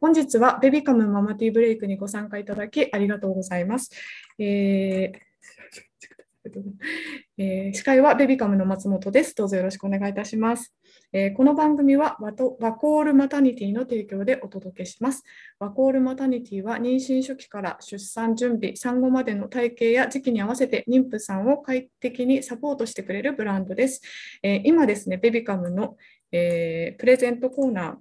[0.00, 3.90] 本日はベビカムママティーブレイクにご参加いただきありがとうございます。
[4.38, 5.28] えー
[7.36, 9.34] えー、司会はベビカムの松本です。
[9.34, 10.72] どうぞよろしくお願いいたします。
[11.12, 15.24] えー、この番組はワワコールマタニティの提供でお届けします。
[15.58, 24.00] ワコールマタニティは妊娠初期から出産準備、産後までの体型や時期に合わせて妊婦さんを快適にサポートしてくれるブランドです。
[24.42, 25.96] えー、今ですね、ベビカムの、
[26.30, 27.94] えプレゼントコーナー、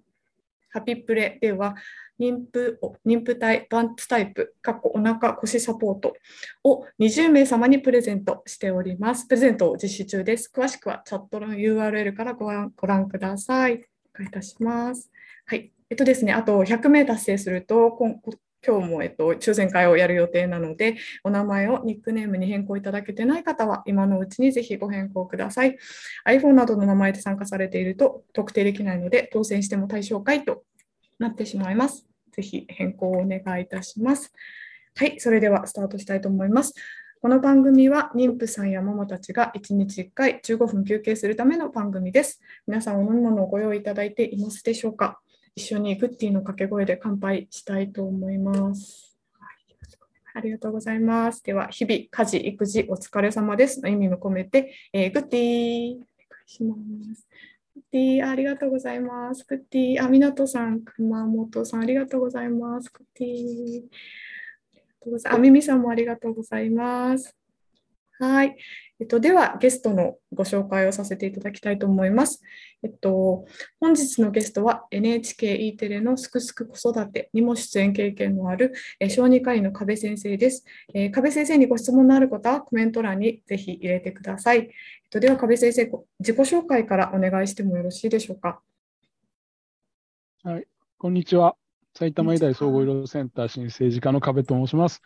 [0.70, 1.76] ハピプレでは、
[2.20, 6.16] 妊婦妊婦体バンツタイプ、かっこお腹腰サポート
[6.64, 9.28] を20名様にプレゼントしております。
[9.28, 10.52] プレゼントを実施中です。
[10.54, 13.74] 詳しくはチャットの URL からご覧ご覧ください。
[14.16, 15.12] お願いいたします。
[15.46, 15.72] はい。
[15.90, 18.20] えっとですね、あと100名達成すると、今
[18.68, 25.78] 今日も、えっと、抽選会をやる予定なので、お名前をニックネームに変更いただけてない方は、今のうちにぜひご変更ください。
[26.28, 30.64] iPhone などの名前で参加されていると特定できないので、当選しても対象外と
[31.18, 32.06] なってしまいます。
[32.34, 34.34] ぜひ変更をお願いいたします。
[34.96, 36.74] はい、それではスタートしたいと思います。
[37.20, 42.42] この番組は妊婦さんやママたちが1日1回15分休憩するための番組です。
[42.68, 45.20] 皆さんお飲み物をご用意いただいていますでしょうか？
[45.58, 49.18] 一緒にグッティの掛け声で乾杯したいと思います。
[50.36, 51.44] ありがとうございます。
[51.44, 56.06] では、日々、家事、育児、お疲れ様ですの意味も込めて、えー、グッティお願
[56.46, 56.76] いしま
[57.16, 57.28] す。
[57.74, 59.44] グッティありがとうございます。
[59.48, 62.92] グッティあ、港さん、熊本さん、ありがとうございます。
[62.94, 63.82] グッティ
[65.28, 67.36] あ、ミミさんもありがとうございます。
[68.20, 68.56] はい。
[69.00, 72.42] えっと、では、ゲストのご紹介をさせていただきたいと思います。
[72.82, 73.46] えっと、
[73.80, 78.74] 本日のゲストは NHKE テレのすくすく子育てにも出演経験のある
[79.10, 80.66] 小児科医の壁先生です。
[80.96, 84.58] えー、壁先生にご質問のある方はコメント欄にぜひ入れてください。
[84.58, 84.68] えっ
[85.12, 88.62] と、では、壁先生、自己紹介からお願いしてもよろしいでしょうか？
[90.44, 90.66] はい、
[90.98, 91.56] こんにちは。
[91.94, 95.02] 埼玉医大総合医療センター新生児科の壁と申します。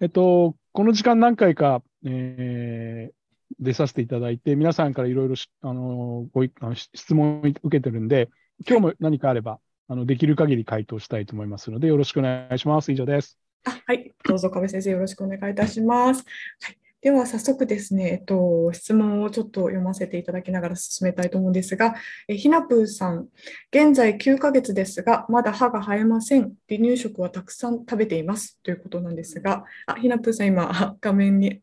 [0.00, 3.14] えっと、この時間何回か、えー、
[3.60, 8.28] 出させていただいて、皆さんからいろいろあのごあの質問を受けてるんで、
[8.68, 12.92] 今日も何かあれば、あのできる限り回答したいと思いますので、よろしくお願いします。
[12.92, 13.38] 以上です。
[13.64, 16.24] あはい、どうぞ、亀先生、よろしくお願いいたします。
[16.62, 21.96] はいでは早速ですね、えっと、質問をちょっと読ませていただきながら進めたいと思うんですが、
[22.28, 23.28] えひなぷーさん、
[23.70, 26.54] 現在9ヶ月ですが、まだ歯が生えません。
[26.66, 31.60] 離乳食はたくさん食べていますということなんですが、あひなぷーさん、今、 画面に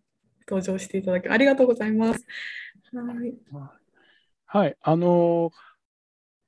[0.48, 2.24] 登場していただきありがとうございます。
[2.94, 3.34] はい、
[4.46, 5.54] はい、あのー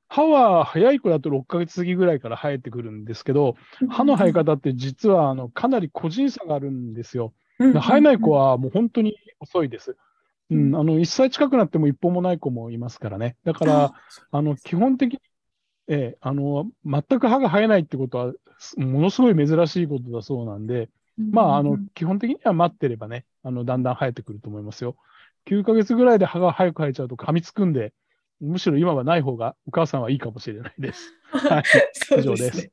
[0.07, 3.55] 歯は早い子だと6ヶ月過ぎぐらいから生えてくるんですけど、
[3.89, 7.33] 歯の生え方って実はあのかなり個人差があるんですよ。
[7.59, 9.95] 生えない子はもう本当に遅いです。
[10.49, 13.37] うん、あの1歳近くなっても一本もない子もいますからね。
[13.43, 13.93] だから、
[14.31, 15.21] あの基本的に、
[15.87, 18.33] えー、あの全く歯が生えないってことは、
[18.77, 24.95] ものすごい珍しいことだそうなんで、まあ、あの基本的には待ってればね、あのだんだん生えてくると思いますよ。
[25.45, 27.93] 9ヶ月ぐらいで歯が早く生えちゃうと噛みつくんで、
[28.39, 31.13] むしろ今はない方がお母さんはいいかもしれないです。
[31.33, 31.63] はい、
[32.19, 32.71] 以上です。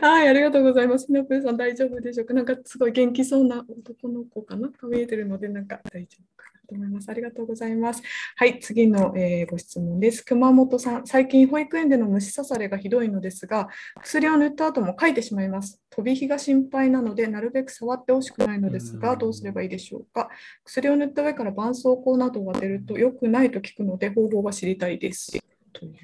[0.00, 1.10] はい、ありがとうございます。
[1.12, 2.34] ナプーさん大丈夫でしょうか？
[2.34, 4.68] なんかすごい元気そうな男の子かな？
[4.68, 6.60] が見えてるので、なんか大丈夫かな？
[6.66, 7.10] と思います。
[7.10, 8.02] ありがとうございます。
[8.36, 10.24] はい、次の、えー、ご質問です。
[10.24, 13.68] 熊本さん、最近保育園での虫刺されがひどいのですが、
[14.02, 15.80] 薬を塗った後もかいてしまいます。
[15.90, 20.28] 飛び火が心配なので、なるべく触ってほしくないのですが、どうすればいいでしょうか？
[20.64, 25.38] 薬を塗った上から絆創膏などを当てると良くないと聞くので、方法が知りたいです。
[25.72, 25.94] という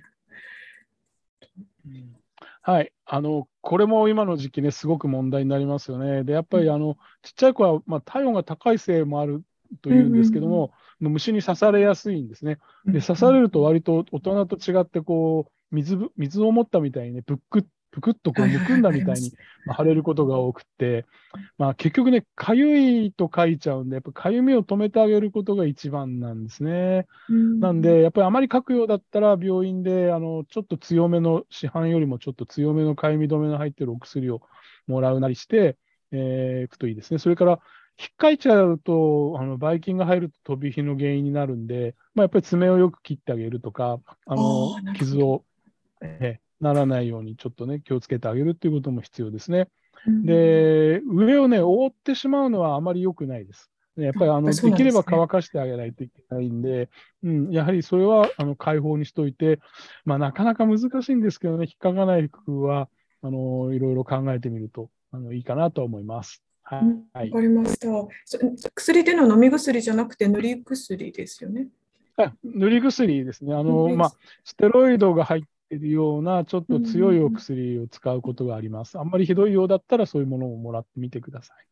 [2.63, 6.25] はい、あのこれも今の時期ね、すごく問題になりますよね。
[6.25, 9.43] で、やっぱりあのちっちゃい子は、まあ、体温が高いせいもある
[9.83, 12.59] というんですけども、うんうん、虫に刺されやすいんですね。
[12.87, 17.65] で、刺されると割と大人と違って、こう水、水を持ったみたいにね、ぶっくっ
[17.97, 19.33] ぷくっとこうむくんだみたいに
[19.77, 21.07] 腫れることが多くて、
[21.57, 27.07] まあ、結局ね、かゆいと書いちゃうんで、やっぱかゆみを止めてあげることが一番なんですね。
[27.31, 34.43] なんで、やっぱりあまり書くようだったら、病院であのちょっと強めの、市販よりもちょっと強めのかゆみ止めの入ってるお薬を
[34.87, 35.79] もらうなりして、
[36.13, 37.19] えー、いくといいですね。
[37.19, 37.61] それから、
[37.99, 45.45] 引っかいちゃうと、あのばい菌が入ると飛び火の原因になるんで、まあ、やっぱり爪をよく切ってあげるとか、あの傷を、
[46.03, 49.69] えならないようにちょっとね、気をつけてあげるっていうことも必要ですね。
[50.25, 53.71] で、上をね、覆ってしまうのはあまり良くないです。
[53.97, 56.91] やっぱりあの、できれば乾かしてあげないといけないんで、
[57.23, 59.59] うん、やはりそれはあの開放にしといて、
[60.05, 62.89] まあ、なかなか難しいんですけどね、引っかかない服は
[63.23, 66.43] あのいろいろ考えてみるとあのいいかなと思います。
[66.63, 66.81] は
[67.25, 67.31] い。
[67.31, 67.89] わかりました。
[68.75, 71.69] 薬での飲み薬じゃなくて塗り薬ですよね。
[72.45, 73.55] 塗り薬ですね。
[73.55, 74.13] あの、まあ、
[74.45, 78.99] ステロイドが入ってるような、ちょっと強いお薬を使うことがあります。
[78.99, 81.67] あんまりひどいようだったら、そういうものをもらってみてください。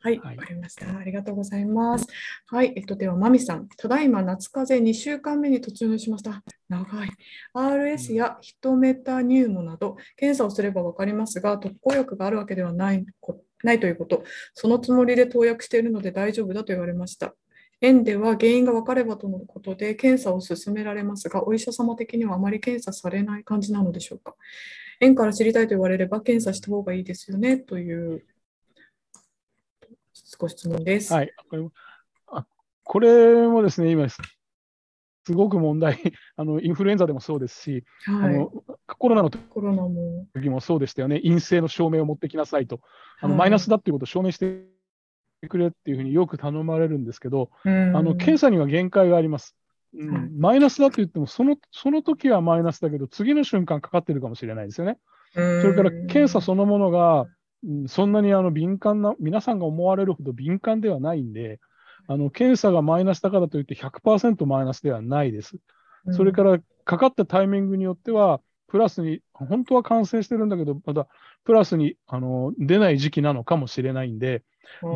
[0.00, 0.96] はい、わ、はい、かりました。
[0.96, 2.06] ありがとうございます。
[2.46, 6.42] はい、えっと、では、まみさん、ただいま夏風邪2週間目に突入しました。
[6.68, 7.08] 長い。
[7.54, 13.04] RS やヒトメタニューモなど、検査をすれば分かりますが、特効薬があるわけではない
[13.62, 14.24] ないということ、
[14.54, 17.34] そのつもりで投薬しているので大丈夫だと言われました。
[17.80, 24.34] 園では原因が分かればとのことで検査を進められますが、お医者様的にはあまり検査されない感じなのでしょうか。
[25.00, 28.24] 園から知りたいと言われれば検査した方がいいですよねという
[30.38, 31.12] ご質問です。
[31.12, 31.32] はい、
[32.28, 32.46] あ
[32.82, 34.18] これもですね、今、す
[35.32, 35.98] ごく問題、
[36.36, 38.52] あのインフルエンザでもそうですし、はい、あの
[38.86, 42.80] コロナの時もそうでしたよね、陰性の証明を持ってきなさいと、
[43.20, 44.73] あのマイナスだっていうことを証明して
[45.44, 49.56] くれっていうふうによく頼まれるんですけど、あの検査には限界があります。
[49.96, 54.98] うん、マイナスだと言ってもその、その時はマイナスだけど、次の瞬間かかってるかもしれないですよね。
[55.34, 57.26] それから検査そのものが、
[57.86, 61.60] そんなにあの敏感な、皆さんが思われるほど敏感ではないんで、
[62.06, 65.56] あの検査がマイナスだからといって100%マイナスではないです。
[66.10, 71.06] それからかかったタイミングによっては、プラスに、本当は感染してるんだけど、まだ
[71.44, 74.42] プラスにあの出ない時期なのかもしれないんで、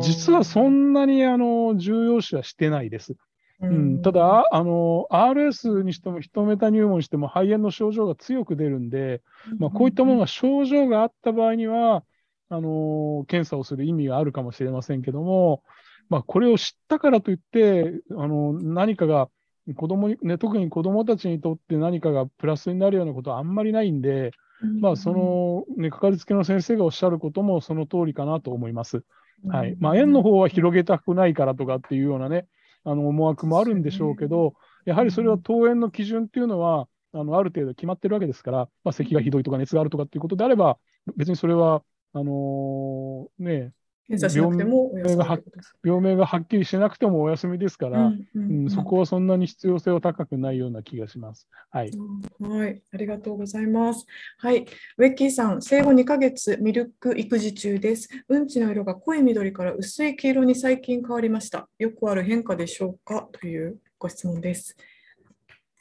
[0.01, 3.15] 実はそんなにあの重要視はしてないです。
[3.61, 9.21] うん、ただあの、RS にしてもヒトメタ入門にしても肺炎の症状が強く出るんで、
[9.57, 12.03] まあ、こういったものが症状があった場合には、
[12.51, 15.61] あの検査をする意味があるかもしれませんけども、
[16.09, 19.29] まあ、これを知ったからといって、あの何かが
[19.75, 24.31] 子供に、ね、特に子どもたちにとって何かがプラスになるようなことはあんまりないんで、
[24.61, 29.03] まあ、その、ね、かかりつけの先生がおっしゃることもその通りかなと思います。
[29.47, 29.75] はい。
[29.79, 32.47] まあ、園の方は広げたくないからとかっていうようなね、
[32.83, 34.53] あの思惑もあるんでしょうけど、
[34.85, 40.77] やはりそれは登園の基準っていうのは、あのある程度決まってるわけですから、まあ、咳がひどいとか熱があるとかっていうことであれば、
[41.15, 41.83] 別にそれは、
[42.13, 43.73] あのー、ね、
[44.09, 45.39] 検査しなくても病名が
[45.83, 51.47] 病名がはっきりしなくてもお休みですから、うんうんうん、そこはそんなに必要性は高くないような気がします。
[51.69, 51.91] はい、
[52.39, 54.07] はい、ありがとうございます。
[54.39, 54.65] はい、
[54.97, 58.09] ウェッキーさん、生後2ヶ月、ミルク育児中です。
[58.27, 61.69] うんちの色が濃い緑から薄い黄色に最近変わりました。
[61.77, 63.29] よくある変化でしょうか？
[63.31, 64.75] というご質問です。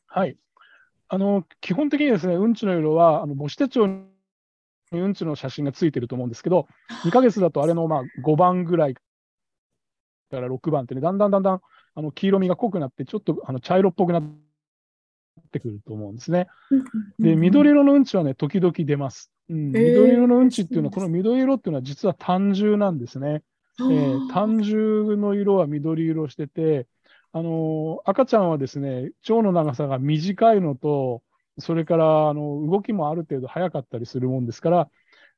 [0.07, 0.37] はい。
[1.09, 4.03] あの基本的にですね、うんちの色はあの母子手帳に
[4.93, 6.67] うんちの写真がついてると思うんですけど、
[7.05, 9.01] 2ヶ月だとあれのまあ5番ぐらいか
[10.31, 11.61] ら6番ってね、だんだんだんだん
[11.95, 14.25] あの黄色みが濃くなって、ちょっとあの茶色っぽくなっ
[15.51, 16.47] てくると思うんですね。
[17.19, 19.31] で、緑色のうんちはね、時々出ます。
[19.49, 23.43] うん、緑色のうんちっていうのは、この緑色っていうのは実は単純なんですね。
[23.81, 26.89] えー、単純の色は緑色してて、
[27.33, 31.23] あのー、赤ちゃんはですね、腸の長さが短いのと、
[31.59, 34.89] それからあの動きもある程度速かったりするもんですから、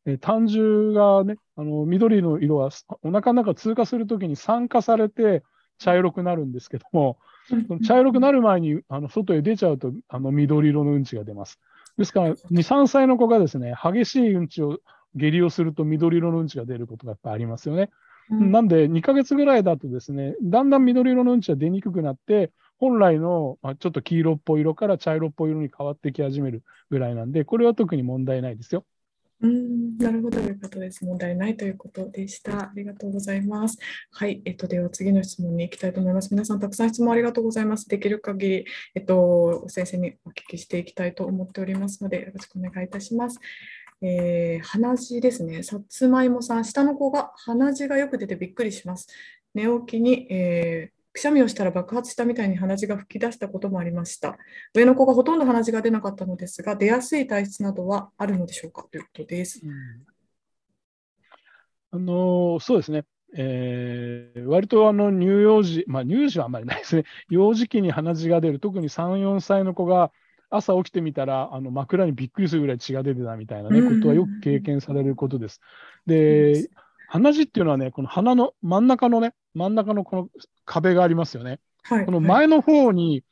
[0.07, 2.71] えー、単純がね、あの緑の色は
[3.03, 5.43] お腹の中通過するときに酸化されて
[5.79, 7.19] 茶色くなるんですけども、
[7.87, 11.59] 茶色くなる前にあの外へ出ちゃうとあの緑色のうんちが出ます。
[12.01, 14.79] ですから、2、3歳の子がですね、激しいうんちを、
[15.17, 17.91] 下痢をすると緑色のうんちが出ることがやっぱありますよね。
[18.31, 28.87] うん、なんで、2ヶ月ぐらいだとですね、だんだん緑色のうんちは出にくくなって、本来の、まあ、ちょっと黄色っぽい色から茶色っぽい色に変わってき始めるぐらいなんで、これは特に問題ないですよ。
[29.43, 31.05] うんなるほどということです。
[31.05, 32.61] 問題ないということでした。
[32.61, 33.79] ありがとうございます。
[34.13, 34.41] はい。
[34.47, 36.31] えっと、では次の質問に行きたいと思います。
[36.31, 37.87] 皆さん、たくさん質問ありがとうございます。
[37.89, 43.39] できる限り、えっと、先生にお聞きしていきたいと思っておりますので、よろしくお願いいたします。
[44.03, 45.63] えー、鼻血ですね。
[45.63, 49.09] さつまいもさん、下の子が鼻血がよく出てびっくりします。
[49.55, 54.39] 寝起きに、えーくしゃみをしたら爆発したみたいに鼻血が噴き出したこともありました。
[54.75, 59.61] 上の子がほとんど鼻血が出なかったのですが、出やすい体質などはあるのでしょうかということです。
[59.63, 60.07] うん、
[61.91, 63.05] あのそうですね。
[63.37, 70.11] えー、割とあの乳幼児、まあ、乳児はあんまりないですね、 幼児期に鼻血が出る、特に3、4歳の子が
[70.49, 75.61] 朝起きてみたら、あの枕にびっくりするぐらい血が出てたみたいな、ね、ことはよく経験されることです。
[76.07, 76.71] で、
[77.09, 80.29] 鼻血っていうのはね、この鼻の真ん中のね、真ん中のこの
[80.65, 81.61] 壁がありますよね。
[81.83, 83.25] はい、この前の方に、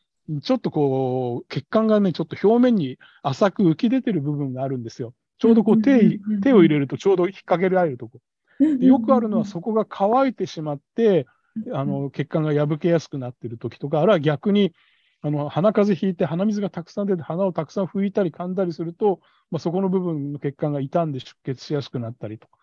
[0.42, 5.14] ちょっとこう、血管がね、ちょっと表面に浅く浮き出てる部分があるんですよ。
[5.38, 8.18] ちょうどこう手、手を入れるとちょうど引っ掛けられるとこ。
[8.58, 11.26] でよくあるのはそこが乾いてしまって、
[11.72, 14.74] あの血管が破けやすくなっている時とか、あるいは逆に
[15.22, 19.20] あの鼻風邪ひいて鼻水がたくさん出て鼻をたくさん拭いたり噛んだりすると、
[19.50, 22.58] まあ、そこの部分の血管が傷んで出血しやすくなったりとか。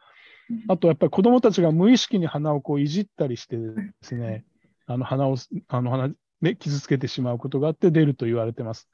[0.68, 4.46] あとやっぱり子どもたちが無意識に鼻をこういじったりしてですね、
[4.86, 5.38] あの鼻を、
[5.68, 8.90] あの鼻、ね、傷つけてしまうことがあって出ると言われてます。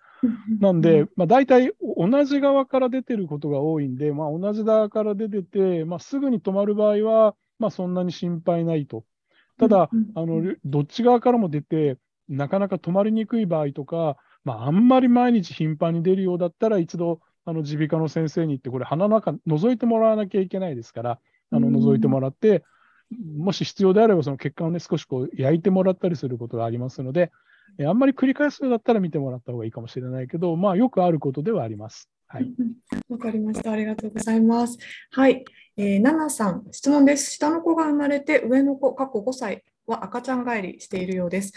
[0.60, 9.04] なんで、まあ、大体同じ側から出てることが多いんで、まあ、同じ側から出てて、まあ、すぐに止まる場合は、まあ、そんなに心配ないと。
[9.58, 11.98] ただ、あのどっち側からも出て、
[12.30, 21.20] なかなか止まりにくい場合とか、まあ、あんまり毎日頻繁に出るようだったら、一度、あの耳鼻科の先生に行って、これ、鼻の中、覗いてもらわなきゃいけないですから、
[21.52, 22.64] あの覗いてもらって、
[23.36, 27.32] もし必要であれば、その血管をね、少しこう焼いてもらったりすることがありますので、
[27.78, 32.10] えあんまり繰り返すようだったら見てもらった方がいいかもしれないけど、まあ、よくあることではあります。
[32.28, 32.52] はい。
[33.10, 33.72] わかりました。
[33.72, 34.78] ありがとうございます。
[35.12, 35.44] はい。
[35.78, 37.32] えー、ナナさん、質問です。
[37.32, 41.54] 下の子が生まれて、上の子、過去5歳は赤ちゃん帰りしているようです。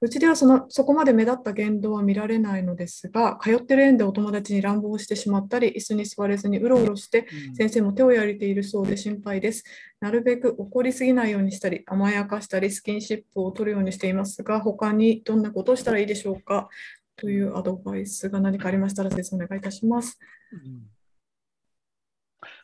[0.00, 7.26] うちではそのそこまで目立った言動は見られないのですが、通ってる園でお友達に乱暴してしまったり、椅子に座れずにうろうろして、
[7.56, 9.64] 先生も手をやりているそうで心配です。
[10.00, 16.68] なるべく怒りすぎないようにしたり、甘やかしたり、スキンシップを取るようにしていますが、他にどんなことをしたらいいでしょうか？
[17.16, 20.18] というアドバイスが何かありましたら、先生お願いいたします。
[20.52, 20.82] うん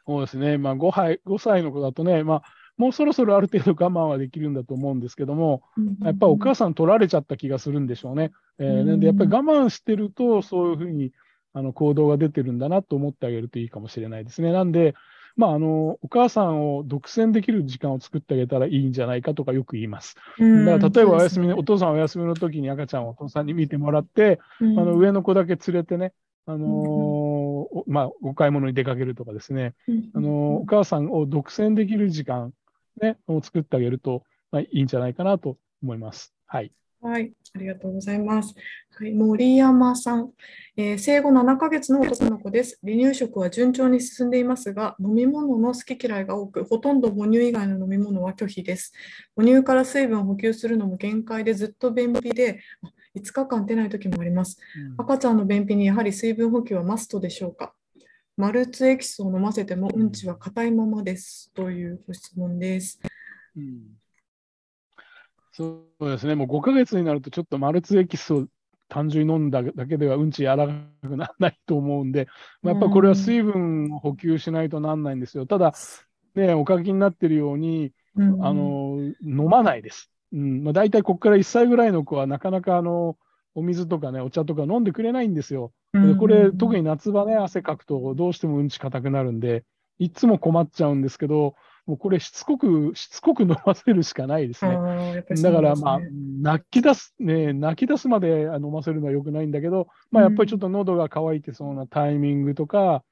[0.06, 2.42] そうですね、まあ5歳、5歳の子だとね、まあ、
[2.76, 5.62] もうそろそろある程度我慢はできるんだと思うんですけども、
[6.02, 8.32] やっぱりお母さん取られちゃった気がするんでしょうね。
[8.58, 11.12] えー、なんでやっぱり我慢してると、そういうふうに
[11.52, 14.52] あの行動が出てるんだなと思ってあげるといいかもしれないですね。
[14.52, 14.94] なんで、
[15.36, 20.16] まあ、あのお母さんを独占できる時間を作ってあげたらいいんじゃないかとかよく言います。
[20.38, 26.12] だから例えばお休み、ね、お父さんお休みの時に赤ちゃんをお父さんに見てもらって、あの上の子だけ連れてね、
[26.46, 29.74] あのー、まあ、お買い物に出かけるとかですね、
[30.14, 30.30] あのー、
[30.62, 32.52] お母さんを独占できる時間
[33.00, 36.34] ね、を作ってあげると、まあ、いいんじゃないかなと思います。
[36.46, 36.72] はい。
[37.04, 38.54] はい、ありがとうございます。
[38.96, 40.30] はい、森山さん、
[40.74, 42.78] えー、生後7ヶ月の男の子です。
[42.82, 48.94] 離乳食は順調に進んでいますが、飲み物の好き嫌いが多く、ほとんど母乳以外の飲み物は拒否です。
[49.36, 52.60] 母乳から水分を補給するのも限界でずっと便秘で、
[53.14, 54.58] 5日間出ない時もあります。
[54.96, 57.74] 赤ちゃんの便秘にやはり水分補給はマストでしょうか？
[58.36, 63.00] マルツエキスを飲ませてもうんちは硬いままですというご質問です。
[63.56, 63.82] うん、
[65.52, 68.46] そうですね、もう5ヶ月になるとちょっとマルツエキスを
[68.88, 70.74] 単純に飲んだだけではうんちやらな
[71.08, 72.26] くならないと思うんで、
[72.62, 75.46] やっぱこれは水分を補給しないとなんないんですよ。
[75.46, 75.72] ただ、
[76.34, 80.10] ね、お書きになってるように、うん、あの飲まないです。
[80.32, 83.16] うんまあ、大体ここから1歳ぐらいの子はなかなかあの
[83.54, 85.72] お水とかね、お茶とか飲んでくれないんですよ。
[85.92, 89.64] でこれ、特に夏場ね、汗かくとどうしてもうんち硬くなるんで、
[89.98, 91.54] いつも困っちゃうんですけど、
[91.86, 95.24] もうこれしつこく、しつこく飲ませるしかないですね。
[95.36, 96.00] すねだから、まあ、
[96.40, 103.04] 泣き出す、ね、泣き出すまで飲ませるのはよくないんだけど、まあ、やっぱりちょっと喉が渇いてそうなタイミングとか、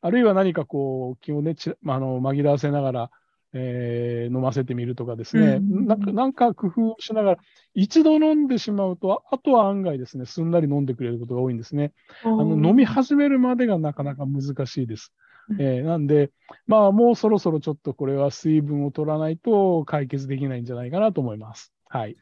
[0.00, 3.10] あるいは何かこう、気をね、ちあの紛らわせながら、
[3.52, 7.38] えー、飲ませてみるとかですね、うん、なんかなんか工夫しながら、
[7.74, 11.92] 一度飲んでしまうと、あとは案外ですね、すんなり飲んでくれることが多いんですね。
[12.24, 15.12] あの飲み始めるまでがなかなか難しいです。
[15.58, 16.30] えー、なんで、
[16.66, 21.72] まあ、もうそろそろちょっとこれは水分を取らないと解決できないんじゃないかなと思います。
[21.88, 22.16] はい。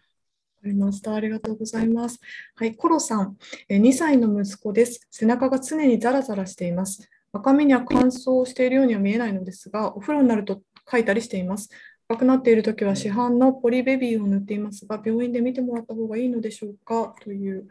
[0.65, 1.15] ありました。
[1.15, 2.21] ありがとうございます。
[2.57, 3.37] はい、コロさん、
[3.69, 5.07] 2歳の息子です。
[5.11, 7.09] 背中が常にザラザラしています。
[7.33, 11.71] 赤みには乾燥しているようには見えないのですが、お風呂になると書いたりしています。
[12.09, 17.15] 赤くなっているときは市販のポリベビーを塗っていますが、病院で見てもらった方がいいのでしょうか？
[17.23, 17.69] という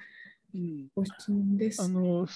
[0.95, 1.81] ご質問です。
[1.81, 2.27] うん、あの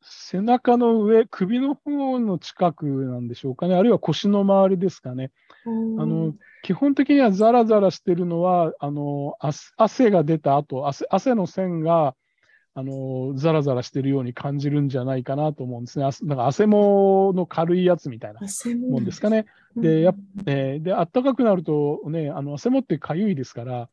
[0.00, 5.30] 背中の上、首の方の近くなんでしょうかね、あるいは腰の周りですかね。
[5.66, 9.36] あの基本的にはザラザラしてるのは、あの
[9.76, 12.16] 汗が出た後汗汗の線が
[12.78, 16.08] あのザラザラしてるように感じるんじゃないかなと思うんですね。
[16.22, 18.40] なんか汗もの軽いやつみたいな
[18.88, 19.46] もんですかね。
[19.74, 20.14] で、や
[20.46, 23.88] えー、で暖かくなるとね、あの汗もってかゆいですから、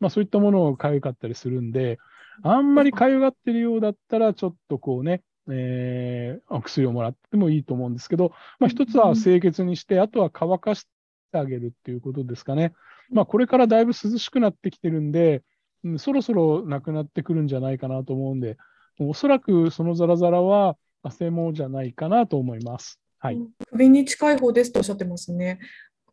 [0.00, 1.98] まあ、そういったものがかゆかったりするんで、
[2.42, 5.20] あんまりかゆがってるようだったら、ちょっとこうね、
[5.50, 10.84] えー、お薬をもらってもいいと思うんですけど、まあ、一つは清潔にして、あとは乾かし
[11.30, 12.72] てあげるっていうことですかね。
[13.10, 15.42] まあ、これからだいぶ涼しくなってきてるんで、
[15.84, 18.56] うん、そろそろなくなってくるんじゃないかなと思うんで、
[18.98, 23.00] おそらくそのザラザラは汗もじゃないかなと思います。
[23.18, 23.38] はい、
[23.70, 25.58] 首に近い方ですとおっしゃってますね。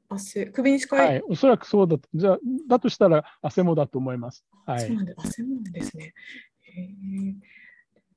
[0.10, 4.46] 汗首に近い、はい、おそらくそうだと、じゃだとしたら汗もだと思います。
[4.66, 6.14] はい、そうなんで汗もなんですね。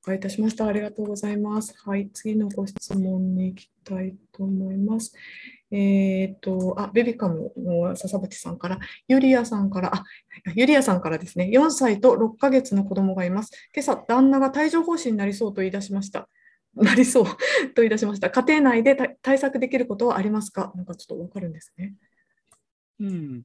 [0.04, 0.66] お願いいたしました。
[0.66, 1.74] ありがとうございます。
[1.84, 5.14] はい、次のご質問に行きたいと思います。
[5.72, 10.04] えっ、ー、と、あ、ベビカムの笹渕さんから、ユリアさんから、あ、
[10.54, 13.52] ユリアさんからですね、4歳と6ヶ月の子供がいます。
[13.74, 16.28] 今朝、旦那が帯状疱疹になりそうと言い出しました。
[16.74, 17.24] なりそう
[17.74, 18.30] と言い出しました。
[18.30, 20.72] 家庭内で対策できることはありますか？
[20.74, 21.94] なんかちょっとわかるんですね。
[23.00, 23.42] うん。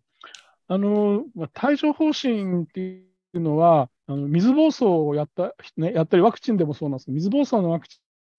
[0.68, 3.04] あの、帯状疱疹ってい
[3.34, 7.88] うのは、あの水疱瘡をやった、ね、やったり、ワクチンでもそうなんですけど、水疱瘡のワク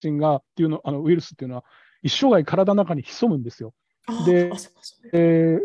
[0.01, 1.65] チンがっていうのあのウイルスっていうのは、
[2.07, 3.75] 一生涯体の中に潜むんですよ。
[4.25, 4.53] で、
[5.13, 5.61] えー、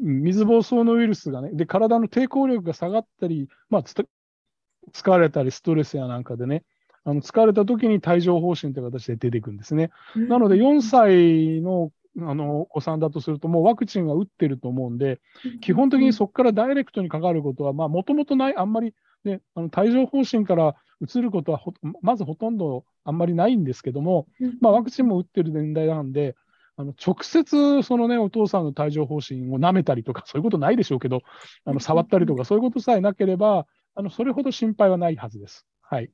[0.00, 6.62] 水疱瘡のウイルスがね、で体の抵抗力が下がったり、まあ、疲れたり、ストレスやなんかでね、
[7.04, 9.90] あの疲れた時に帯状疱疹という形で出てくるんですね。
[10.14, 15.20] なので、4歳のあのお子さんだとすると、もうワクチンが打ってると思うんで、
[15.60, 21.60] 基本的にそこからダイレクトにかかることは、もともとない、あんまり、ね、あの帯状疱疹からうつることは
[22.02, 24.26] まずほとんどあんまりないんですけども、
[24.60, 26.36] まあ、ワクチンも打ってる年代なんで、
[26.76, 31.22] あの直接その、ね、お父さんの帯状疱疹を舐めたりとか、そういうことないでしょうけど、
[31.64, 35.66] あの触ったりとか、そういうことさえなければ、あのそれほど心配はないはずです。
[35.82, 36.10] はい、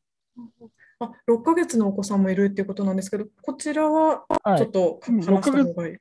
[0.99, 4.25] あ6ヶ月のお子さんもいるっていうことなんですけど、こちらは
[4.59, 6.01] ちょっと話した方がいい、はい、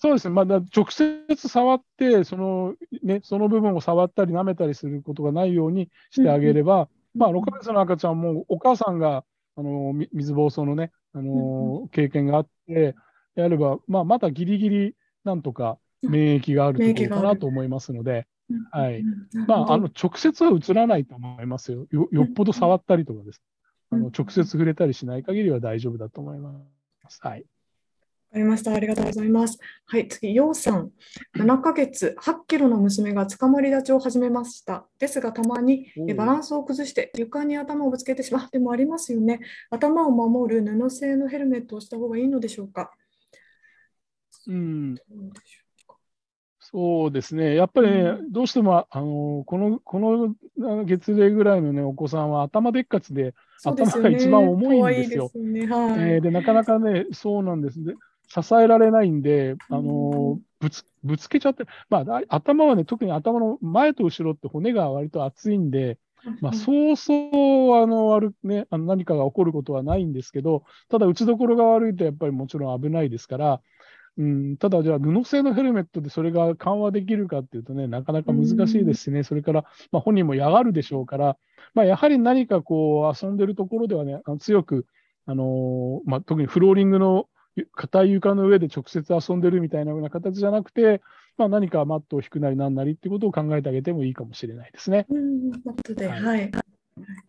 [0.00, 9.24] そうですね、まだ直接触って、そのね、その部分を触ったり舐めたりすることがないようにしてあげれば、まあ、6ヶ月の赤ちゃんもお母さんが
[9.56, 12.94] あの水疱瘡のね、あの経験があって、
[13.34, 18.28] やれば、まあ、まだギリギリなんとか免疫があるところかなと思いますので、
[18.70, 19.04] はい。
[19.46, 21.86] まあ、あの、直接は移らないと思いますよ。
[21.90, 23.42] よよっぽど触ったりとかです。
[23.90, 26.52] あの直接触れたりしない限りは大丈夫だと思いま
[27.08, 27.20] す。
[27.22, 27.44] はい。
[28.30, 28.74] わかりました。
[28.74, 29.58] ありがとうございます。
[29.86, 30.90] はい、次、ようさん。
[31.34, 34.86] 7ヶ月、8キロの娘がつかまり立ちを始めました。
[34.98, 38.48] ですが、たまにバランスを崩して床に頭をぶつけてしまう。
[38.52, 39.40] でもありますよね。
[39.70, 42.92] 頭を守る布製のヘルメットをした方がいいのでしょうか？
[44.46, 44.96] うん。
[46.60, 53.32] そうですね、やっぱりね、うん、どうしてもあのこのこの月齢ぐらいの、ね、お子さんは頭でっかちで、
[53.64, 55.30] 頭が一番重いんですよ。
[55.32, 57.94] で、ねはい、えー、でなかなかね、そうなんですね。
[58.28, 65.98] 支えられないんで、あのぶつぶつけちゃって、まあ、頭はね、特に頭の前と後ろって骨が割と厚いんで、
[66.40, 73.60] まあ、そうそうあの悪、ね、あの何かが起こることはないんですけど、ただ打ちどころが悪いとやっぱりもちろん危ないですから、
[74.18, 81.36] うん、ただ、じゃあ、布製のヘルメットでそれが緩和できるかっていうとね、なかなか難しいですしね、それから、まあ、本人も嫌がるでしょうから、
[81.72, 84.86] まあ、やはり何かこう遊んでるところではね、強く、
[85.24, 87.28] あのー、まあ、特にフローリングの
[87.66, 91.02] 硬い床の上で直接遊んでるみたいなような形じゃなくて、
[91.36, 95.06] まあ、何かマットを引くなりなんなりっていうことを考えてあげてもいいかもしれないですね。
[95.08, 96.50] うん、マットで、はい、はい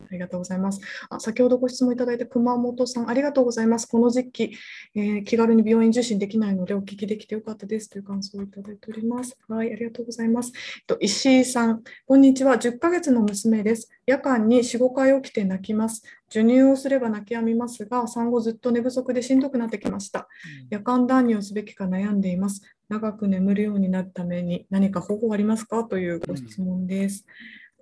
[0.10, 0.82] ありがとうございます。
[1.10, 3.86] あ先ほどご質問いただいた熊本さん、ありがとうございます。
[3.86, 4.52] この時期、
[4.96, 9.38] えー、気軽に病院受診できないのでお聞きできてよかったですという感想をいただいております。
[9.48, 10.52] はい、ありがとうございます。
[10.56, 12.56] えっと、石井さん、こんにちは。
[12.56, 13.90] 10ヶ月の娘です。
[14.06, 16.04] 夜間に4、5回起きて泣きます。
[16.30, 20.28] 授乳をすれば泣き止みますが、産後ずっと寝不足でしんどくなってきました。
[20.70, 22.62] 夜間断乳をすべきか悩んでいます。
[22.88, 25.84] 長く眠るようになるために何か方法ありますか？
[25.84, 27.26] というご質問です。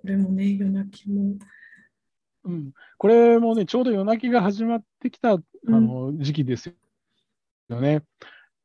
[0.00, 1.36] これもね、夜泣きも。
[2.48, 6.74] うん、これもね、ちょうど夜泣きが始まってきたあの時期です
[7.68, 8.02] よね。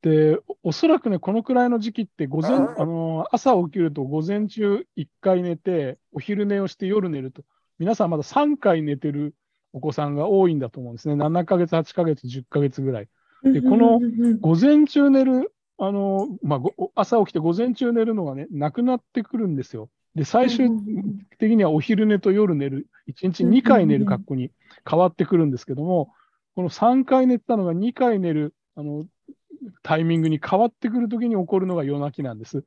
[0.01, 7.43] で、おそらくね、このくらいの時期って午前、あの朝起きると午前中1回寝て、お昼寝をして夜寝ると、
[7.77, 9.35] 皆さんまだ3回寝てる
[9.73, 11.15] お子さんが多いんだと思うんですね。
[11.15, 13.09] 7ヶ月、8ヶ月、10ヶ月ぐらい。
[13.43, 13.99] で、この
[14.39, 16.61] 午前中寝る、あのまあ、
[16.95, 19.89] 朝起きて午前中寝るのがね、なくなってくるんですよ。
[20.15, 20.69] で、最終
[21.39, 24.51] 的にはお昼寝と夜寝る、1日2回寝る格好に
[24.89, 26.13] 変わってくるんですけども、
[26.55, 29.05] この3回寝たのが2回寝るあの
[29.81, 32.63] タイミングに変わってくるときに起こるのが夜泣きなんです。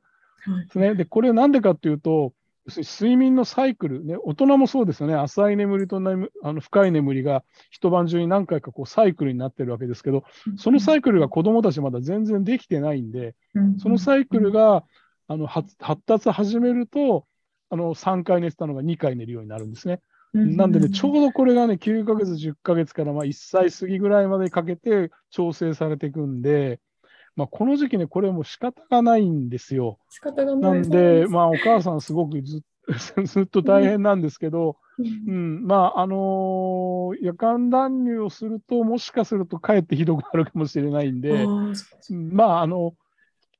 [0.75, 2.33] はい、でこれなんでかっていうと、
[2.67, 10.23] 睡眠のサイクル、ね、大人もそうですよね、浅い眠りとあの深い眠りが一晩中に何回かこうサイクルになってるわけですけど、
[10.57, 13.35] そのサイクルが子どもたちまだ全然できてないんで、
[13.77, 14.83] そのサイクルが
[15.29, 17.25] あの発達始めると、
[17.69, 20.01] あの3回寝てたのが2回寝るようになるんですね。
[20.33, 26.79] なんでね、ちょうどこれがね、9ヶ月、10ヶ月からまあ1歳過ぎぐらいまでかけて調整されていくんで、
[27.37, 29.99] まあ、この時期ね、これも仕方がないんですよ。
[30.09, 32.63] 仕方がないなんで、まあ、お母さんすごくず
[33.25, 41.45] ずっと大変なんですけど、うん、うん、まあ、あのー、夜間断乳をすると、もしかするとかえってひどくなるかもしれないんで、
[42.31, 42.95] まあ、あの、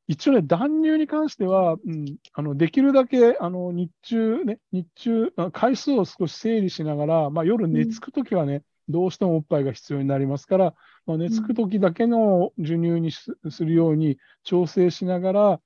[0.07, 10.73] 一応ね、断乳に関しては、うん、あのできるだけあの日中、ね、日中、回数を少し整理しながら、まあ、夜寝つくときはね、うん、どうしてもおっぱいが必要になりますから、
[11.05, 15.61] まあ、寝つくときだけの授乳にするように調整しながら、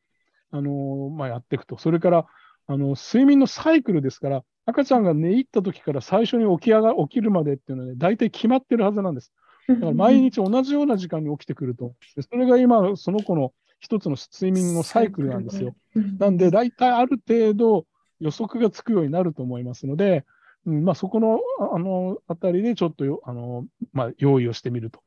[0.53, 1.77] あのまあ、やっていくと。
[1.77, 2.25] それから
[2.65, 9.31] あの睡眠のサイクルですから、赤ちゃんが寝入ったときから最初に起き上が起きるまでっていうのはね、大体決まってるはずなんです。
[9.67, 11.93] だから毎日同じような時間に起きてくると。
[12.15, 15.75] でそれが今、その子の一つの睡眠のサイクルなんですよ。
[16.19, 17.85] なんで、大体ある程度
[18.19, 20.23] 予測がつくようになると思いますので、
[20.65, 21.39] うんまあ、そこの
[21.73, 25.01] あのあたりでちょっとよあの、まあ、用意をしてみると。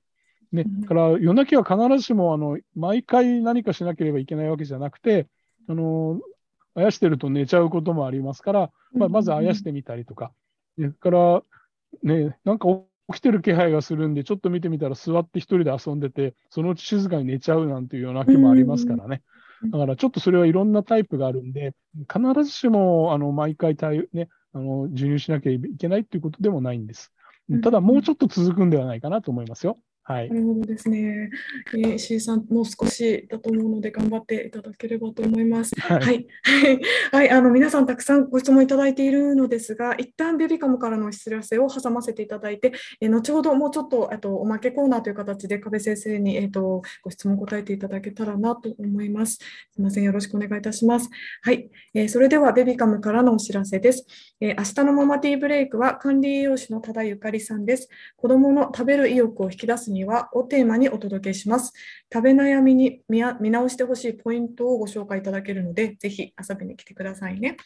[0.53, 5.29] ね、だから夜泣きは必ずしもあの毎回何かしなければいけないわけじゃなくて、
[5.69, 6.21] あの
[6.75, 10.33] あやしてると寝ちゃうこともありますから、まあ、まずあやしてみたりとか、
[10.77, 11.43] それから、
[12.03, 12.69] ね、なんか
[13.12, 19.23] 起きてる気配がするんで、ちょっと見てみたら座って一人で遊んでて、そのうち静かに寝ちゃうなんていうような気もありますからね。
[19.71, 21.75] だからちょっとそれはいろんなタイプがあるんで、
[22.12, 27.12] 必ずしもあの毎回対、ね、あの授乳しなきゃいけないということでもないんです。
[27.62, 29.79] ただ、もうちょっと続くんではないかなと思いますよ。
[30.07, 31.31] はい、なるほどですね。
[31.75, 35.75] えー、石井さん、もう少しだと思うので、頑張っていただければと思います。
[35.81, 36.27] はい、はい、
[37.11, 49.35] はい、あの皆さん、たくさんご質問いただいているのですが、一旦ベビカムからのお知らせを挟ませていただいて、えー、後ほどもうちょっととおまけコーナーという形で、壁先生に、えーと、ご質問答えていただけたらなと思います。
[49.35, 49.40] す
[49.79, 51.09] みません、よろしくお願いいたします。
[51.43, 54.07] はい、えー、それではベビカムからのお知らせです。
[54.40, 57.88] えー、明日のママティーブレイクは管理栄養士の多田ゆかりさんです。
[58.17, 61.72] 子どもの食べる意欲を引き出すにはをテーマにお届けします。
[62.12, 67.57] 食べ悩みに見直してほしいポイントをご紹介いただけるので、ぜひ遊びに来てくださいね。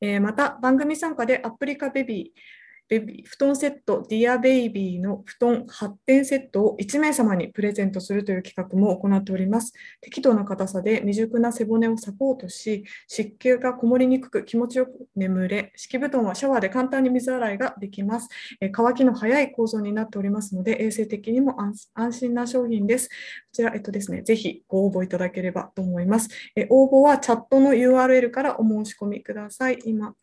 [0.00, 2.40] えー、また、番組参加でアプリカベビー、
[2.88, 9.72] ベビー布団セット、ディアベイビーの布団発展セットを1名様にプレゼントするという企画も行っております。
[10.00, 18.28] 適度な硬さで未熟な背骨をサポートし、湿気がこもりにくく気持ちよく眠れ、敷布団はシャワーで簡単に水洗いができます。
[18.60, 23.08] え乾きの早い構造になっておりますので、衛生的にも安心な商品です。
[23.08, 23.14] こ
[23.52, 26.28] ちら、えっとですね、ぜひご応募いただければと思います。
[26.54, 29.78] え応募はチャットの URL からお申し込みください。
[29.84, 30.14] 今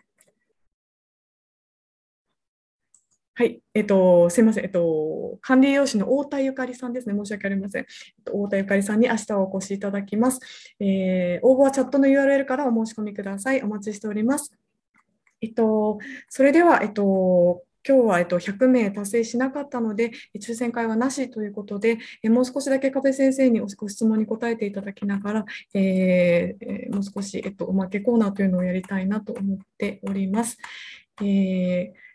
[3.42, 7.82] はい、えっと、すみません、えっと、管理栄養士の太田ゆかりさんですね、申し訳ありません。
[7.82, 7.88] えっ
[8.24, 10.40] と、太田ゆかりさんに明日お越しいただきます。
[10.80, 13.64] えー、応募はチャットの URL からお申し込みください。
[13.64, 14.56] お待ちしております。
[15.42, 15.98] えっと、
[16.30, 30.60] それでは、えっと、今日は、えっと、100名達成しなかったので、抽選会はなしということで、えもう少しだけ壁先生にご質問に答えていただきながら、えー、もう少し、えっと、おまけコーナーというのをやりたいなと思っております。
[31.24, 32.11] えー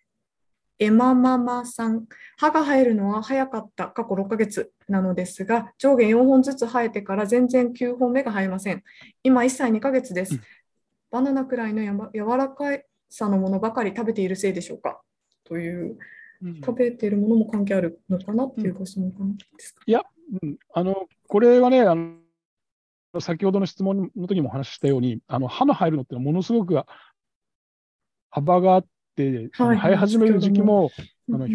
[0.78, 2.04] エマママさん、
[2.36, 3.88] 歯が生えるのは早かった。
[3.88, 4.72] 過去6ヶ月。
[4.88, 8.84] なのですが、上下4本ずつ生えてから全然9本目が生えません。
[9.22, 10.40] 今1歳2ヶ月です。
[11.10, 12.64] バナナくらいのや、ま、柔らか
[13.08, 15.00] さのものばかり食べているせいでしょうか？
[15.44, 15.96] という、
[16.42, 18.44] うん、食べているものも関係あるのかな？
[18.44, 20.02] っていうご質問かなですか、いや、
[20.42, 22.16] うん、あのこれはねあの、
[23.20, 26.80] 先ほどの質問の時にもお話ししたように、あの歯の生えるのってものすごく
[28.30, 28.88] 幅があって、
[29.22, 30.90] はい、生え始める時期も、
[31.32, 31.48] あの、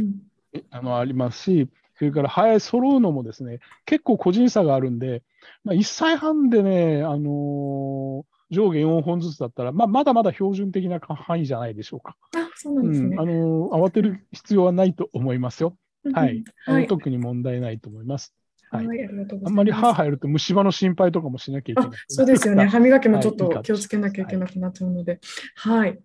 [0.72, 5.22] あのありますし、それから生え揃うのもですね、結構個人差があるんで、
[5.64, 12.18] まあ、1歳半でね、あのー、上下4本ずつだったら、まあ、まだまだ標準的な範囲じゃないでしょうか。
[12.36, 15.78] あそうなんですね、うん、あのー、慌てる必要はないと思いますよ。
[16.14, 18.34] はい、あの特に問題ないと思います。
[18.72, 19.10] はい、はい、あ
[19.46, 22.00] あんまり歯入ると虫歯の心配とかもしなきゃいけない。
[22.08, 22.66] そうですよね。
[22.66, 25.20] 歯磨きもちょっと気をつけなきゃいけなくなっちゃうので。
[25.56, 25.80] はい。
[25.80, 26.00] はい、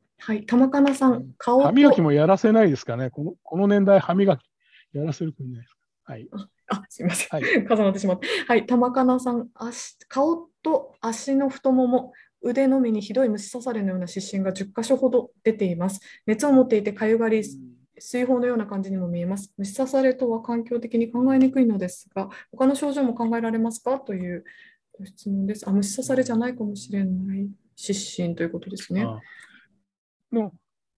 [0.47, 3.11] 玉かなさん、顔歯磨きもやらせないですかね。
[3.11, 4.41] このこの年代、歯磨き
[4.93, 5.81] やらせる国ないですか。
[6.05, 6.29] はい。
[6.69, 7.29] あ、すみません。
[7.31, 8.27] はい、重なってしまって。
[8.49, 16.01] はい、玉かなさん、足顔と足の太もも、腕のみにひどい虫刺されのような湿疹が10箇所ほど出ています。
[16.27, 17.45] 熱を持っていてかゆがり、
[17.99, 19.53] 水泡のような感じにも見えます。
[19.57, 23.99] 虫刺されとは環境的に考えにくいのですが、他の症状も考えられますか？
[24.01, 24.45] という
[25.05, 25.69] 質問です。
[25.69, 29.03] あ、虫刺されじゃないかもしれない湿疹ということですね。
[29.03, 29.19] あ
[30.33, 30.53] の、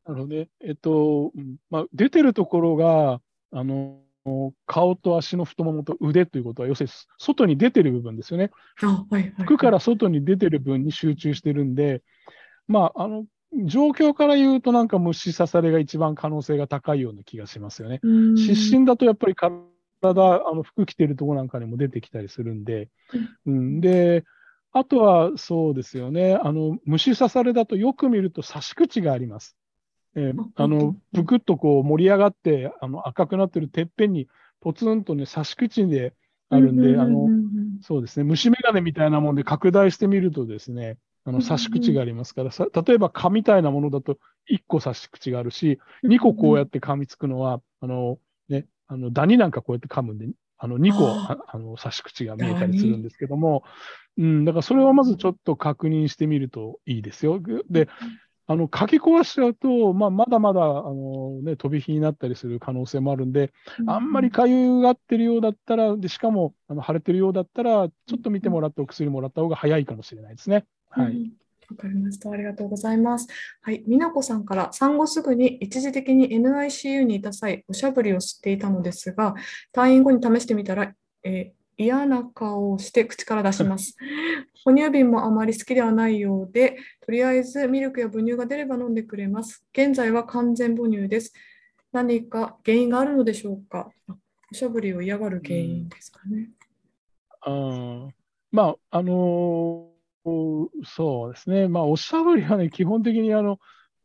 [0.05, 0.49] なるほどね。
[0.61, 1.33] えっと、
[1.71, 3.21] まあ、出てるところが、
[3.53, 4.01] あの、
[4.67, 8.51] 顔と足の太ももと腕ということは、要するに外に出てる部分ですよね。
[8.77, 12.03] はいはい、服から外に出てる分に集中してるんで、
[12.67, 13.25] まあ、あの、
[13.65, 18.01] 状況から言うと、なんか虫刺されが一番可能性が高いような気がしますよね。
[18.37, 19.63] 湿疹だとやっぱり体、
[20.03, 22.89] あの服着てるところなんかにも出てきたりするんで、
[23.47, 24.25] うん、で、
[24.73, 29.57] あとはそうですよね、あの虫刺されだとよく見ると刺し口があります。
[30.15, 34.29] えー、あのぷくっとこう盛り上がってあの赤くなってるてっぺんに
[34.61, 36.15] ポツンとね刺し口で
[36.51, 37.29] あるんで、あの
[37.83, 38.25] そうですね。
[38.25, 44.19] 虫眼鏡みたいなもんで拡大してみるとですねあの刺し口がありますから、さ例えば蚊みたいなものだと
[44.51, 50.27] 1個刺し口があるし、2個こうやって噛みつくのは、あのね、あのダニなんかこうやって噛むんで、
[50.59, 53.63] あの2個あの刺し口が見えたりするんですけども、
[54.17, 57.41] うん、だからそれはまずちょっと確認してみるといいですよ。
[57.71, 57.89] で、
[58.51, 63.53] あの書き壊しちゃうと、まあ、まだまだあの、ね、飛び火になったりする可能性もあるんで、
[63.87, 70.65] あんまりかゆがってるようだったら、でしかもあの腫れてるようだったら、ちょっと見てもらってお薬もらった方が早いかもしれないですね。
[70.89, 71.31] はい、
[71.71, 72.31] わかりました。
[72.31, 73.27] ありがとうございます。
[73.61, 73.83] はい。
[73.87, 79.35] 美奈子さんから、産後すぐに一時的に NICU にいた際、おしゃぶりをしていたのですが、
[79.75, 80.93] 退院後に試してみたら、
[81.25, 83.97] えー、嫌な顔をして口から出します。
[84.65, 89.65] 哺乳瓶もあまり好きではないようで、とりあえずミルクや母乳が出れば飲んでくれます。
[89.73, 91.33] 現在は完全母乳です。
[91.93, 93.91] 何か原因があるのでしょうか？
[94.51, 96.51] おしゃぶりを嫌がる原因ですかね。
[97.47, 98.15] うん、あ
[98.51, 99.98] まあ、あのー、
[100.85, 103.59] そうですね、まあ、おしゃぶりはね、基本的にあの、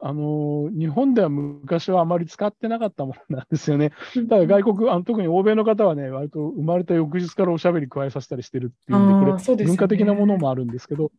[0.05, 3.91] あの日本では昔はあまり使ってなかったものなんですよね。
[4.29, 11.13] ただ外国、あの特に欧米の方はね、割と生まれた翌日からおしゃべり加えさせたりしてるっていうんで、これ、文化的なものもあるんですけど、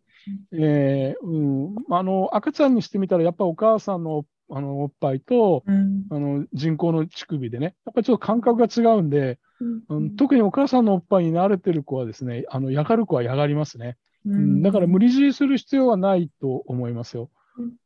[0.52, 9.38] えーうん、あの赤ちゃんにしてみたら、やっぱお母さんのあのおっぱいと、うん、あの人工の乳首でね、やっぱりちょっと感覚が違うんで、
[9.88, 13.96] うん、特にお母さんのおっぱいに慣れてる子はですね、あのやがる子はやがりますね。
[14.26, 17.30] うん、だから無理強いする必要はないと思いますよ。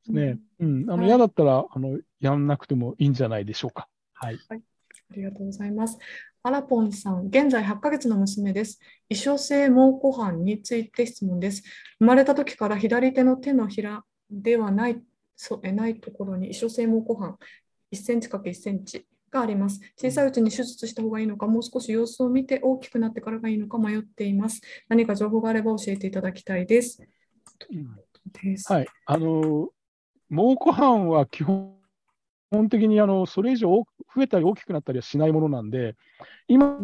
[0.09, 3.89] ね、うん、あの、嫌だったら、あの、やんなくてもいいんじゃないでしょうか。
[4.15, 4.39] はい。
[4.49, 4.63] はい、
[5.11, 5.99] ありがとうございます。
[6.43, 8.81] アラポンさん、現在8ヶ月の娘です。
[9.09, 11.63] 異所性毛骨斑について質問です。
[11.99, 15.03] 生まれた時から左手の手のひらではない、
[15.37, 17.37] そえないところに異所性毛骨斑
[17.93, 19.81] 1センチ ×1 センチがあります。
[19.97, 24.61] 小さいうちに手術した方がいいのか、もう少し様子を見て大きくなってからがいいのか迷っています。
[24.89, 27.03] 何か情報があれば教えていただきたいです。
[27.71, 27.99] うん
[28.67, 29.71] はい、あの
[30.29, 31.75] 蒙古斑は基本
[32.69, 33.69] 的にあのそれ以上
[34.15, 35.97] 増えたり大きくなったりはしないものなんで、
[36.47, 36.79] 今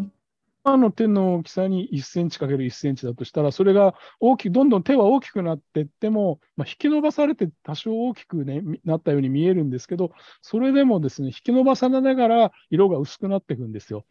[0.76, 14.04] の手の大きさに1センチ ×1 センチだとしたら、それが大きどんどん手は大きくなっていっても、まあ、引き伸ばされて多少大きく、ね、なったように見えるんですけど、それでもですね引き伸ばされながら色が薄くなっていくんですよ。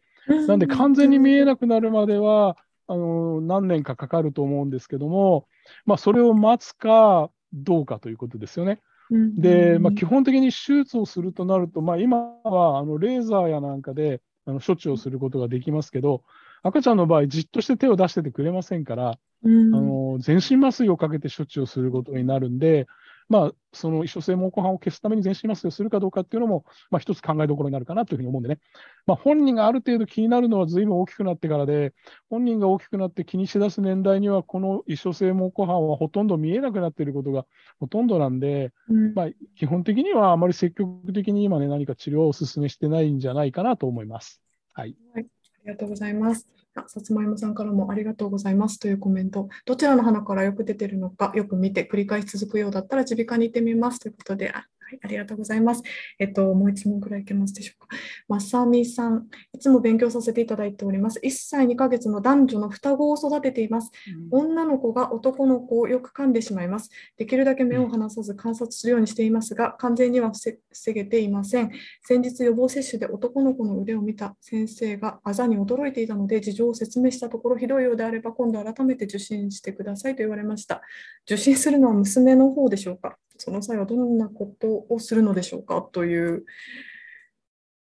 [0.48, 5.46] なんで完全に見えなくなるまでは、あの何年かかかると思うんですけども、
[5.86, 8.80] まあ、それを待つかどうかということですよね。
[9.10, 16.22] で、まあ、基本的に手術をするとなると、まあ、今はあのレーザーやなんかであの処置をすることができますけど、
[16.64, 22.86] 赤ちゃんの場合、じっとして手を出しててくれませんから、うん、あの全身麻酔をかけて処置をすることになるんで、
[23.28, 28.58] まあ、その異所性毛根斑を消すために全身麻酔をするかどうかっていうのも、まあ、一つ考えどころになるかなというふうに思うんでね、
[29.06, 31.94] まあ、本人がある程度気になるのはずいぶん大きくなってからで、
[32.28, 37.46] 本人が大きくなって気にしだす年代には、この異所性毛根斑はほとんど見えなくなっていることが
[37.80, 44.42] ほとんどなんで、うん、まあ、基本的にはあまり積極的に今ね、何か治療をお勧めしてないんじゃないかなと思います。
[44.74, 45.28] はい、はい、あ
[45.64, 46.48] りがとうございます。
[46.88, 49.48] さつまいもさんからもありがとうございますというコメント。
[49.64, 54.52] どちらの花からよく出てるのか、よく見て繰り返し続くようだったら、耳鼻科に行ってみますということで、
[54.84, 55.82] はい、ありがとうございます。
[56.18, 57.96] えっと、もう一問くらいいけますでしょうか。
[58.28, 61.20] まさみさん、いつも勉強させていただいております。
[61.24, 63.90] 1歳2ヶ月の男女の双子を育てています。
[64.30, 66.90] うん、女の子が男の子をよく噛んでしまいます。
[67.16, 71.70] できるだけ目を離さず観察するようにしていますが、完全には防げていません。
[72.02, 80.82] 先日予防接種で男の子の腕を見た先生があざに驚いていたので、事情を説明したところ、ひどいようであれば今度改めて受診してくださいと言われました。
[81.24, 83.16] 受診するのは娘の方でしょうか？
[83.36, 86.44] その際はどんなことをするのでしょうかという。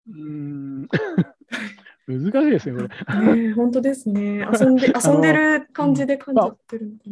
[0.09, 0.87] うん
[2.07, 3.35] 難しいですね、これ。
[3.47, 4.45] ね、本当ですね。
[4.51, 7.09] 遊んで 遊んでる感じで感じてるのか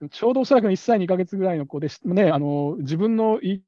[0.00, 0.08] な。
[0.10, 3.62] ちょうどおそらく1歳2か月ぐらいの子でね、あの自分の言い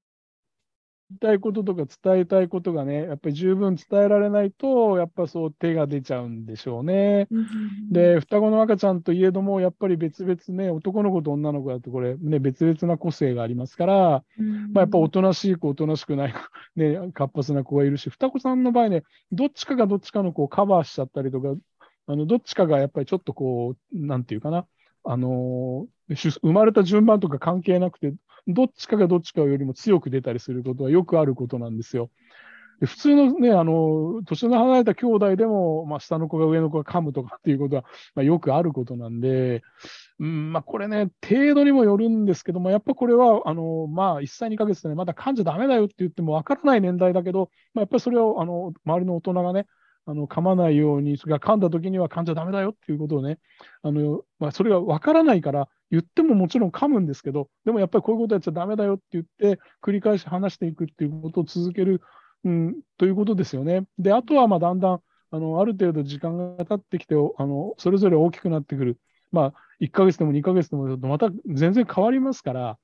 [1.12, 7.26] いたいこととか伝えたいことがね、やっぱり十分伝えられないと、やっぱそう手が出ちゃうんでしょうね。
[7.90, 14.24] で、双子の赤ちゃんといえども、やっぱり別々ね、男の子と女の子だとこれ、ね、別々な個性がありますから、
[14.72, 16.38] まあ、やっぱおとなしい子、おとなしくない子、
[16.76, 21.54] ね、活発な子がいるし、双子さんの場合ね、どっちかがどっちかの子をカバーしちゃったりとか、
[22.06, 24.66] あのどっちかがやっぱりちょっとこう、なんていうかな、
[25.04, 28.12] あの生まれた順番とか関係なくて、
[28.46, 32.10] どっちかがどっちかよりも強く出たりすることはよくあることなんですよ。
[32.80, 37.82] で普通のね、あの、年の離れた兄弟でも、まあ、下の子が上の子が噛むとかっていうことは、
[38.14, 39.62] まあ、よくあることなんで、
[40.18, 49.66] うん、まあ、これね、程度にもよるんですけども、やっぱこれは、あの、まあ、1歳2ヶ月でね、まだ噛んじゃだめだよって言っても分からない年代だけど、まあ、やっぱりそれを、あの、周りの大人がね、
[50.10, 53.38] あの噛まないように、それが噛んだ時には噛んじゃだめだよっていうことをね、
[53.82, 62.02] あのまあ、それが分からないから、言ってももちろん噛むんですけど、でもやっぱりこういうことやっちゃだめだよって言って、繰り返し話していくっていうことを続ける、
[62.44, 63.84] うん、ということですよね。
[63.98, 68.98] で、あとはまあだんだんあのある程度時間が経ってきてあの、それぞれ大きくなってくる、
[69.30, 72.78] まあ、1ヶ月でも2ヶ月でもまた全然変わりますから、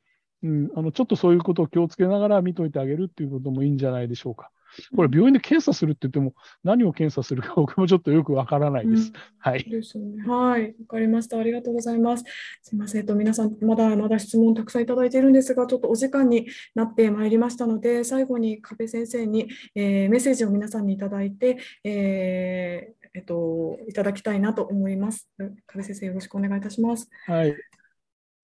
[0.44, 4.50] うん、あのちょっとそういうことを気をつけながら見といてあげるっていうこともいいんじゃないでしょうか。
[4.94, 9.08] これ、病院で検査するって言っても、何を検査するか、 僕もちょっとよくわからないです。
[9.08, 9.64] うん、はい。
[9.64, 10.22] ですね。
[10.26, 10.74] はい。
[10.78, 11.38] わかりました。
[11.38, 12.24] ありがとうございます。
[12.62, 13.06] すみません。
[13.06, 25.28] と、皆さん、まだまだ質問たくさんいただいているんですが、ちょっとお時間になってまいりましたので、最後に壁先生に、えー、メッセージを皆さんにいただいて、えーえっと、いただきたいなと思います。
[25.66, 27.08] 壁先生、よろしくお願いいたします。
[27.26, 27.56] はい。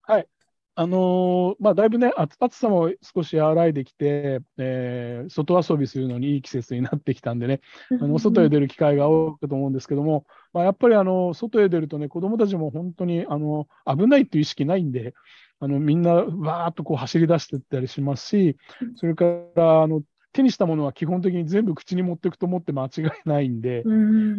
[0.03, 0.27] はい。
[0.75, 7.61] あのー、まあ、だいぶね、暑さも少し和らいできて、えー、外遊びするのにいい季節になってきたんでね、
[8.01, 15.13] あの外へ出る機会が多いと思うんですけども、まあ、やっぱりあの外へ出るとね、子どもたちも本当にあの危ないっていう意識ないんで、
[15.61, 18.57] あのみんなわーっとこう走り出していったりしますし、
[18.97, 23.85] それからあの手にしたものは基本的に全部口に持っていくと思って間違いないんで、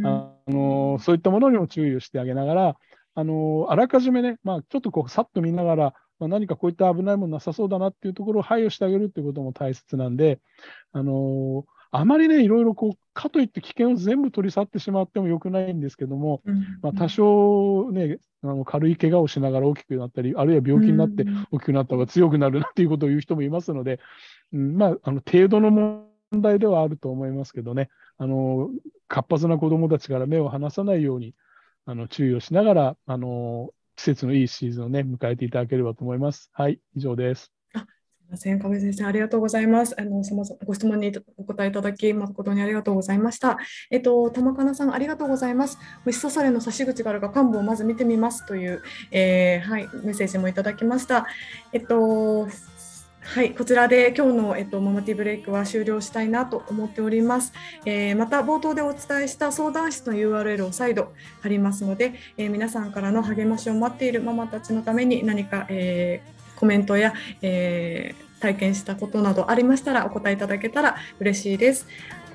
[0.04, 2.78] あのそういったものにも注意をしてあげながら、
[3.16, 5.94] あのあらかじめね、まあ、ちょっとこうさっと見ながら、
[6.24, 10.40] まあ、何かこういった危ないものなさそうだなっていうところを配慮してあげるっていうことも大切なんで、
[10.94, 16.42] あのあまりね、いろいろこう、かといって危険を全部取り去ってしまってもよくないんですけども、
[16.82, 24.00] まあ、多少ね、あの軽い怪我をしながら大きくなったり、あるいは病気になって大きくなった方が強くなるなっていうことを言う人もいますので、
[24.54, 28.70] うん、まあ、あの程度の問題ではあると思いますけどね、あの
[29.08, 31.36] 活発な子どもたちから目を離さないように
[31.86, 36.50] あの注意をしながら、あの季節のいいシーズンをね、迎えていただければと思います。
[36.54, 37.52] はい、以上です。
[38.24, 38.60] すみません。
[38.60, 40.00] 亀先生、ありがとうございます。
[40.00, 43.58] あの、そもそもご質問にお答えいただき、誠にありがとうございました。
[43.92, 45.78] えっと、玉かなさん、ありがとうございます。
[46.06, 51.28] 虫刺されの差し口があるが、幹部をまず見てみますという、えー、はい、メッセージもいただきました。
[51.74, 52.48] えっと、
[53.24, 57.54] はい、こちらで今日の、えっと、ママティブレイクは終了したいなと思っております。
[57.86, 71.88] えー、また冒頭でお伝えした相談室の URL を再度貼りますので、えー、皆さんからの励ましを待っているママたちのために何か、えーコメントや、えー、体験したことなどありましたらお答えいただけたら嬉しいです。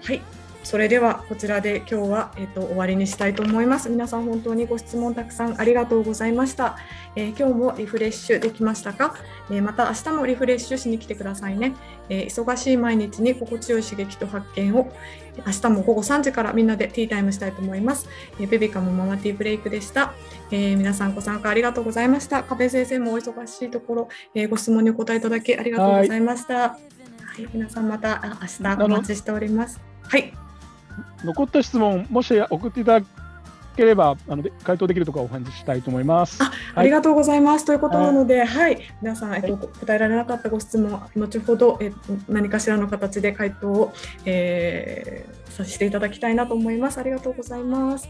[0.02, 0.20] はい。
[0.68, 3.88] それではこちらで今日は、えっと、終わりにしたいと思います。
[3.88, 6.76] 皆さん本当にご質問たくさんありがとうございました。
[7.16, 9.14] えー、今日もリフレッシュできましたか、
[9.50, 11.74] えー、また明日もリフレッシュしに来てくださいね、
[12.10, 14.92] えー、忙しい毎日に心地よい刺激と発見を
[15.38, 18.06] 明日も午後3時からみんなでティータイムしたいと思います。
[18.38, 20.12] えベビカムママティーブレイクでした、
[20.50, 22.42] え皆さんご参加ありがとうございました。
[22.42, 26.54] 壁先生もお忙しいところ、えご質問にお答えいただきありがとうございました。
[26.54, 26.60] は
[27.38, 29.80] い、はい、皆さんまた明日お待ちしております。
[30.02, 30.47] はい。
[31.24, 33.06] 残った質問、もし送っていただ
[33.76, 36.42] ければあの回答できるとかお話ししたいと思います。
[36.42, 41.92] あありがとうございます、ということなので、はい、皆さん、えっと、答えられなかったご質問、後ほど、え
[42.28, 43.92] 何かしらの形で回答を、
[44.24, 46.98] えー、させていただきたいなと思います。
[46.98, 48.08] ありがとうございます。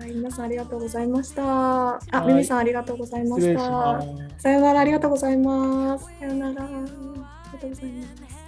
[0.00, 1.96] はい、皆さんありがとうございました。
[1.96, 4.02] あ、ミミさんありがとうございました。
[4.38, 6.06] さよならありがとうございます。
[6.18, 6.72] さよならあり
[7.52, 8.39] がとうございます。